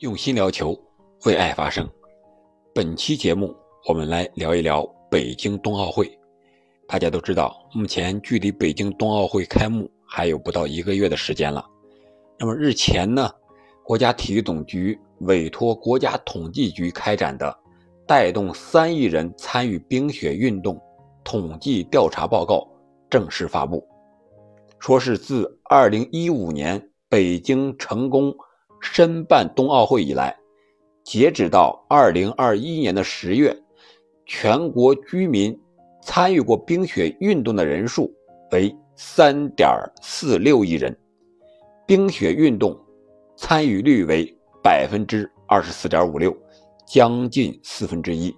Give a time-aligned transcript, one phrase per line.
[0.00, 0.78] 用心聊球，
[1.24, 1.84] 为爱发声。
[2.72, 3.52] 本期节目，
[3.88, 6.08] 我们来聊一聊北京冬奥会。
[6.86, 11.66] 大家都知道，目前距离北京冬奥会开幕还有不到一个月的时间了。
[12.38, 13.28] 那么日前呢，
[13.82, 17.52] 国家体育总局委托国家统计局开展的
[18.06, 20.80] 带动三亿人参与冰雪运动
[21.24, 22.64] 统计调查报告
[23.10, 23.84] 正式发布，
[24.78, 28.32] 说是自2015年北京成功
[28.80, 30.36] 申办冬奥会以来，
[31.04, 33.56] 截止到2021年的十月，
[34.26, 35.58] 全国居民。
[36.00, 38.10] 参与过冰雪运动的人数
[38.52, 39.68] 为三点
[40.00, 40.96] 四六亿人，
[41.86, 42.74] 冰雪运动
[43.36, 44.24] 参与率为
[44.62, 46.34] 百分之二十四点五六，
[46.86, 48.34] 将近四分之一，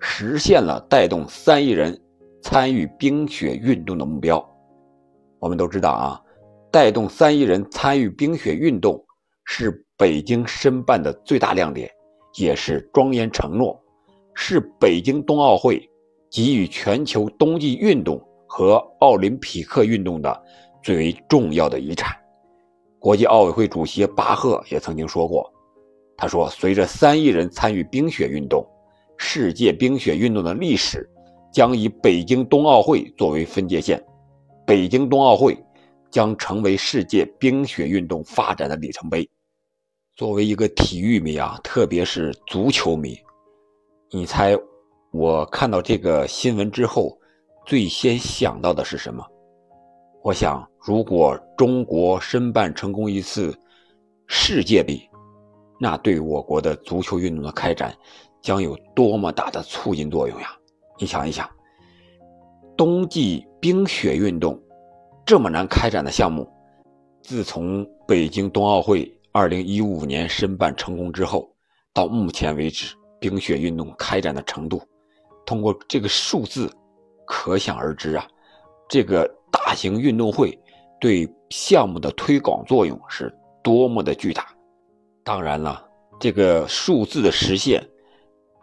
[0.00, 1.98] 实现了带动三亿人
[2.42, 4.44] 参与冰雪运动的目标。
[5.38, 6.20] 我们都知道啊，
[6.70, 9.02] 带动三亿人参与冰雪运动
[9.50, 11.90] 是北京申办的最大亮点，
[12.36, 13.82] 也是庄严承诺，
[14.34, 15.82] 是北京冬奥会。
[16.30, 20.44] 给予全球冬季运动和奥林匹克运动的
[20.82, 22.14] 最为重要的遗产。
[22.98, 25.50] 国际奥委会主席巴赫也曾经说过
[26.18, 28.62] ：“他说，随着三亿人参与冰雪运动，
[29.16, 31.08] 世界冰雪运动的历史
[31.50, 33.98] 将以北京冬奥会作为分界线。
[34.66, 35.56] 北京冬奥会
[36.10, 39.26] 将成为世界冰雪运动发展的里程碑。”
[40.18, 43.16] 作为一个体育迷啊，特别是足球迷，
[44.10, 44.58] 你猜？
[45.12, 47.16] 我看到这个新闻之后，
[47.64, 49.24] 最先想到的是什么？
[50.24, 53.56] 我想，如果中国申办成功一次
[54.26, 55.00] 世界杯，
[55.78, 57.96] 那对我国的足球运动的开展
[58.42, 60.48] 将有多么大的促进作用呀！
[60.98, 61.48] 你想一想，
[62.76, 64.60] 冬季冰雪运动
[65.24, 66.44] 这么难开展的项目，
[67.22, 71.48] 自从北京冬奥会2015年申办成功之后，
[71.92, 74.82] 到目前为止，冰雪运动开展的程度。
[75.46, 76.70] 通过这个数字，
[77.26, 78.26] 可想而知啊，
[78.88, 80.58] 这个大型运动会
[81.00, 83.32] 对项目的推广作用是
[83.62, 84.46] 多么的巨大。
[85.22, 85.86] 当然了，
[86.18, 87.86] 这个数字的实现，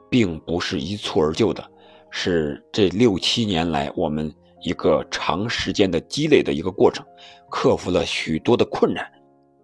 [0.09, 1.63] 并不是一蹴而就的，
[2.09, 7.05] 是这六七年来我们一个长时间的积累的一个过程，
[7.49, 9.09] 克服了许多的困难。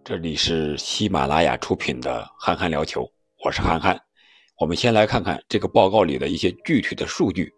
[0.03, 3.03] 这里是喜马拉雅出品的《憨憨聊球》，
[3.45, 3.95] 我是憨憨。
[4.59, 7.53] 我们先来看看这个报告里的一些具体的数据。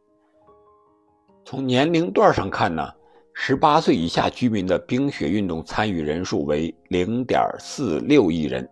[1.45, 2.85] 从年龄段上看呢，
[3.33, 8.69] 十八岁以下居民的冰雪运动参与人数为零点四六亿人，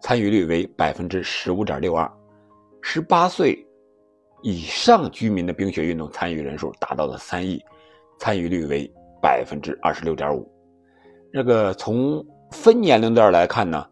[0.00, 2.06] 参与率为百分之十五点六二；
[2.82, 3.66] 十八岁
[4.42, 7.60] 以上居民的冰雪运动参与人数达到了三亿，
[8.20, 8.88] 参与率为
[9.20, 10.48] 百分之二十六点五。
[11.32, 13.84] 那个从分年龄段来看呢，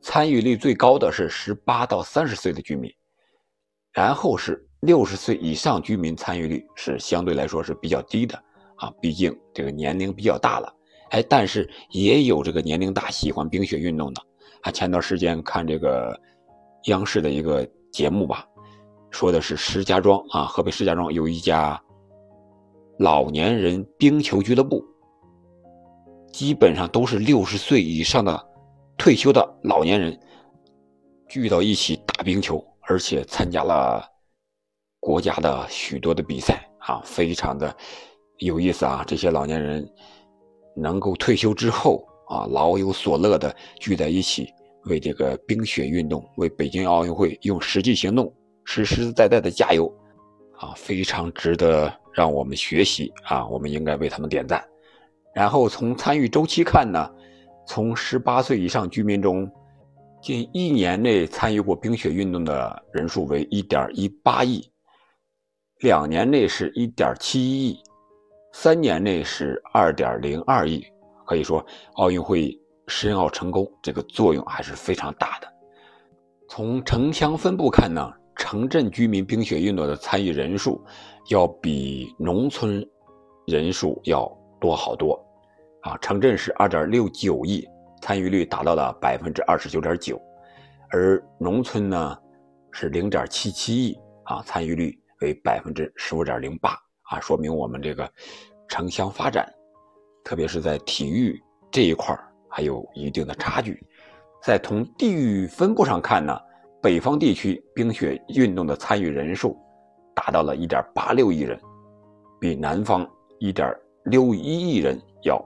[0.00, 2.90] 参与率最高的是十八到三十岁的居民。
[3.92, 8.36] 然后是六十岁以上居民参与率是相对来说是比较低的
[8.76, 10.72] 啊，毕竟这个年龄比较大了。
[11.10, 14.22] 哎，但是也有这个年龄大喜欢冰雪运动的
[14.62, 14.70] 啊。
[14.70, 16.18] 前段时间看这个
[16.84, 18.44] 央视的一个节目吧，
[19.10, 21.80] 说的是石家庄啊，河北石家庄有一家
[22.98, 24.84] 老年人冰球俱乐部，
[26.36, 28.46] 基本上都是六十岁以上的
[28.98, 30.20] 退休的老年人
[31.30, 32.62] 聚到一起打冰球。
[32.88, 34.04] 而且参加了
[35.00, 37.74] 国家的许多的比赛啊，非常的
[38.36, 39.02] 有意思啊！
[39.06, 39.84] 这些老年人
[40.76, 44.52] 能够退休之后啊，老有所乐的聚在一起，
[44.84, 48.32] 为这个冰雪运动，为北京奥运会用实际行动
[48.64, 49.92] 实实在在的加油
[50.58, 53.48] 啊，非常值得让我们学习啊！
[53.48, 54.62] 我们应该为他们点赞。
[55.36, 57.06] 然后从参与周期看呢，
[57.66, 59.46] 从十八岁以上居民中。
[60.22, 64.72] 近一年内参与过冰雪运动的人数为1.18亿，
[65.80, 67.78] 两年内是1.71亿，
[68.50, 70.86] 三年内是2.02亿。
[71.26, 71.64] 可以说，
[71.96, 72.58] 奥运会
[72.88, 75.46] 申奥成功，这个作用还是非常大的。
[76.48, 80.82] 从城乡分布看呢，城镇居民冰雪运动的参与人数
[81.28, 82.84] 要比农村
[83.46, 84.26] 人数要
[84.58, 85.22] 多好多，
[85.86, 87.66] 啊，城镇是2.69亿。
[88.02, 90.20] 参与率达到了百分之二十九点九，
[90.90, 92.18] 而农村呢
[92.70, 96.78] 是零点七七亿啊，参与率为百分之十五点零八
[97.10, 98.08] 啊，说明我们这个
[98.68, 99.50] 城乡发展，
[100.22, 102.16] 特别是在体育这一块
[102.50, 103.82] 还有一定的差距。
[104.42, 106.38] 在从地域分布上看呢，
[106.82, 109.56] 北方地区冰雪运动的参与人数
[110.14, 111.58] 达到了一点八六亿人，
[112.38, 113.08] 比南方
[113.40, 113.74] 一点
[114.04, 115.42] 六一亿人要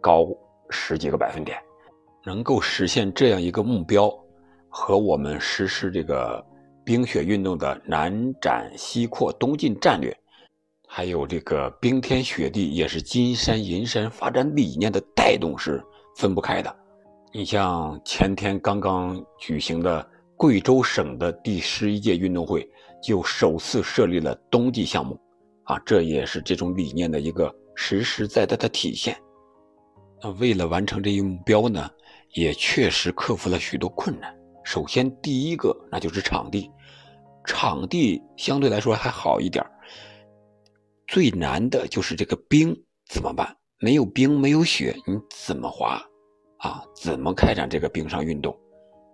[0.00, 0.28] 高
[0.70, 1.58] 十几个百分点。
[2.24, 4.12] 能够实现这样一个目标，
[4.68, 6.44] 和我们实施这个
[6.84, 10.14] 冰雪运动的南展西扩东进战略，
[10.86, 15.82] 还有这个冰天雪地也是金山银山发展理念的带动是
[16.16, 16.76] 分不开的。
[17.32, 20.06] 你像前天刚刚举行的
[20.36, 22.68] 贵州省的第十一届运动会，
[23.02, 25.18] 就首次设立了冬季项目，
[25.62, 29.16] 啊，这也是这种理念的一个实实在在的体现。
[30.22, 31.90] 那为了完成这一目标呢，
[32.34, 34.34] 也确实克服了许多困难。
[34.64, 36.70] 首先，第一个那就是场地，
[37.44, 39.64] 场地相对来说还好一点
[41.06, 42.76] 最难的就是这个冰
[43.08, 43.56] 怎么办？
[43.80, 46.02] 没有冰，没有雪，你怎么滑？
[46.58, 48.54] 啊，怎么开展这个冰上运动？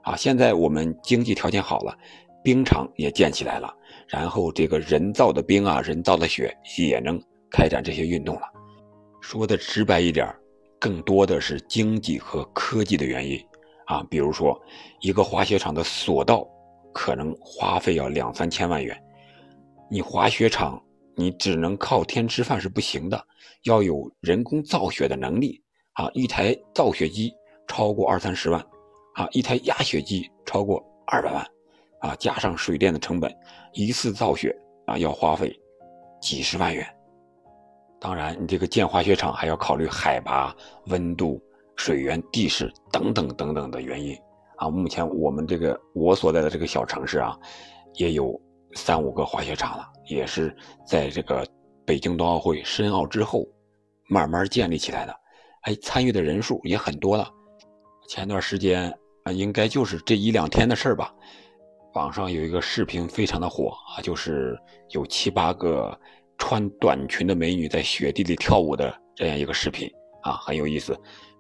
[0.02, 1.96] 啊，现在我们经济条件好了，
[2.42, 3.72] 冰场也建起来了，
[4.08, 8.42] 然后这个人造的冰啊，人造的雪也能开展这些运动了。
[9.20, 10.26] 说的直白一点
[10.84, 13.42] 更多的是经济和科技的原因，
[13.86, 14.60] 啊，比如说
[15.00, 16.46] 一个滑雪场的索道，
[16.92, 18.94] 可能花费要两三千万元，
[19.90, 20.78] 你滑雪场
[21.16, 23.18] 你只能靠天吃饭是不行的，
[23.62, 25.58] 要有人工造雪的能力，
[25.94, 27.32] 啊，一台造雪机
[27.66, 28.60] 超过二三十万，
[29.14, 31.42] 啊，一台压雪机超过二百万，
[32.00, 33.34] 啊，加上水电的成本，
[33.72, 34.54] 一次造雪
[34.84, 35.58] 啊要花费
[36.20, 36.86] 几十万元。
[38.04, 40.54] 当然，你这个建滑雪场还要考虑海拔、
[40.88, 41.40] 温度、
[41.74, 44.14] 水源、地势等等等等的原因
[44.58, 44.68] 啊。
[44.68, 47.34] 目前我们这个我所在的这个小城市啊，
[47.94, 48.38] 也有
[48.74, 50.54] 三五个滑雪场了，也是
[50.86, 51.46] 在这个
[51.86, 53.42] 北京冬奥会申奥之后
[54.10, 55.16] 慢慢建立起来的。
[55.62, 57.26] 哎，参与的人数也很多了。
[58.06, 58.92] 前段时间
[59.22, 61.10] 啊，应该就是这一两天的事儿吧，
[61.94, 64.54] 网上有一个视频非常的火啊，就是
[64.90, 65.98] 有七八个。
[66.46, 69.90] 穿短裙的美女在雪地里跳舞的这样一个视频
[70.22, 70.94] 啊，很有意思，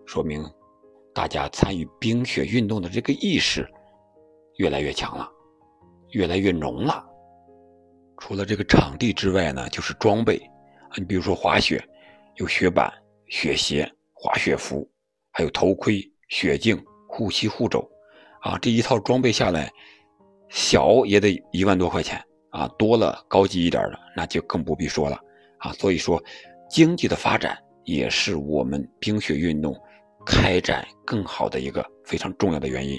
[0.06, 0.42] 说明
[1.12, 3.70] 大家参与冰雪运动的这个意识
[4.56, 5.28] 越来越强了，
[6.12, 7.04] 越来越浓了。
[8.16, 10.38] 除了这个场地之外呢，就是装备
[10.88, 11.86] 啊，你比如说滑雪，
[12.36, 12.90] 有雪板、
[13.28, 14.90] 雪鞋、滑雪服，
[15.32, 16.00] 还有头盔、
[16.30, 17.86] 雪镜、护膝、护肘
[18.40, 19.70] 啊，这一套装备下来，
[20.48, 22.18] 小也得一万多块钱。
[22.54, 25.18] 啊，多了高级一点的，那就更不必说了
[25.58, 25.72] 啊。
[25.72, 26.22] 所以说，
[26.70, 29.76] 经济的发展也是我们冰雪运动
[30.24, 32.96] 开展更好的一个非常重要的原因。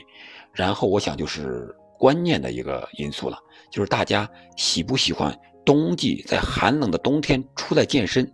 [0.52, 3.38] 然后，我想就是观念的一个因素了，
[3.72, 5.34] 就是大家喜不喜欢
[5.66, 8.30] 冬季在寒冷的冬天出来健身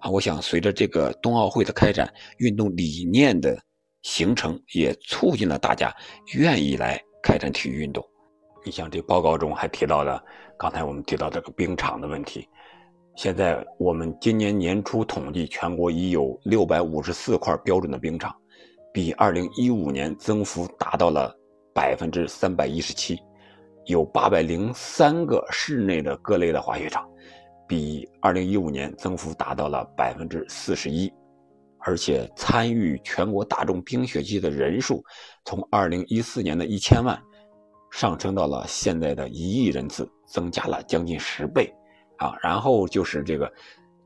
[0.00, 0.08] 啊？
[0.08, 3.60] 我想随着这个冬奥会的开展，运动理念的
[4.00, 5.94] 形成，也促进了大家
[6.34, 8.02] 愿意来开展体育运动。
[8.64, 10.22] 你像这报告中还提到了，
[10.62, 12.48] 刚才我们提到这个冰场的问题。
[13.16, 18.32] 现在我们今年年初统计，全国已有六百五十四块标准的冰场，
[18.92, 21.36] 比二零一五年增幅达到了
[21.74, 23.18] 百分之三百一十七。
[23.86, 27.04] 有八百零三个室内的各类的滑雪场，
[27.66, 31.12] 比二零一五年增幅达到了百分之四十一。
[31.80, 35.02] 而且参与全国大众冰雪季的人数，
[35.44, 37.20] 从二零一四年的一千万。
[37.90, 41.70] 上升到了现在的一亿人次，增加了将近十倍，
[42.16, 43.52] 啊，然后就是这个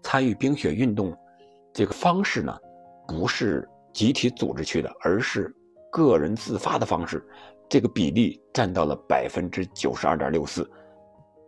[0.03, 1.17] 参与冰雪运动
[1.73, 2.59] 这个方式呢，
[3.07, 5.55] 不是集体组织去的，而是
[5.93, 7.25] 个人自发的方式，
[7.69, 10.69] 这个比例占到了百分之九十二点六四。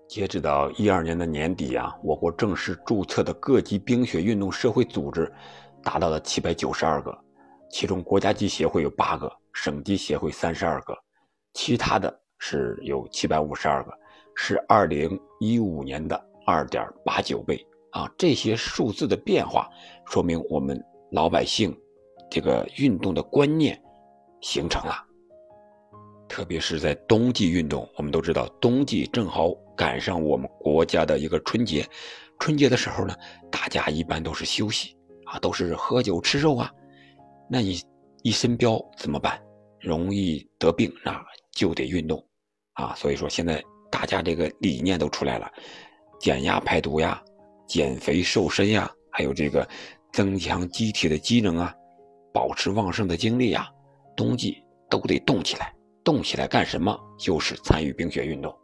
[0.09, 5.31] 截止到一二年的年底啊，我国正式注册的各级冰雪运动社会组织
[5.83, 7.19] 达到了七百九十二个，
[7.69, 10.97] 其中国家级协会有八个，省级协会三十二个，
[11.53, 12.21] 其他的。
[12.41, 13.93] 是有七百五十二个，
[14.41, 16.17] 是二零一五年的
[16.47, 18.09] 二点八九倍啊！
[18.17, 19.69] 这些数字的变化，
[20.07, 20.81] 说明我们
[21.11, 21.77] 老百姓
[22.31, 23.79] 这个运动的观念
[24.41, 24.95] 形成了。
[26.29, 31.85] 特别是在冬季运动，我们都知道，冬季正好赶上我们国家的一个春节。
[32.39, 33.13] 春节的时候呢，
[33.51, 36.73] 大家一般都是休息啊，都是喝酒吃肉啊。
[37.51, 37.83] 那你
[38.23, 39.43] 一身膘怎么办？
[39.81, 42.25] 容易得病，那就得运动。
[42.75, 43.61] 啊，所以说现在
[43.99, 45.51] 大家这个理念都出来了，
[46.21, 47.21] 减压排毒呀，
[47.67, 49.69] 减肥瘦身呀，还有这个
[50.13, 51.75] 增强机体的机能啊，
[52.33, 53.69] 保持旺盛的精力呀，
[54.17, 55.75] 冬季都得动起来，
[56.05, 56.97] 动起来干什么？
[57.19, 58.57] 就是参与冰雪运动。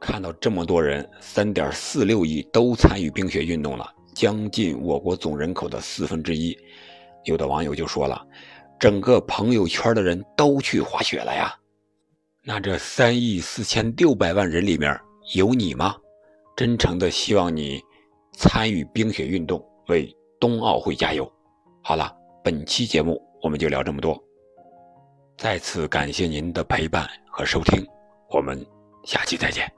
[0.00, 6.56] 看到这么多人，三点四六亿都参与冰雪运动了，将近我国总人口的四分之一，
[7.24, 8.26] 有的网友就说了，
[8.80, 11.54] 整个朋友圈的人都去滑雪了呀。
[12.44, 14.98] 那这三亿四千六百万人里面
[15.34, 15.94] 有你吗？
[16.56, 17.80] 真诚的希望你
[18.32, 21.30] 参与冰雪运动，为冬奥会加油。
[21.84, 24.20] 好了，本期节目我们就聊这么多。
[25.38, 27.86] 再次感谢您的陪伴和收听，
[28.30, 28.66] 我们
[29.04, 29.72] 下期再见。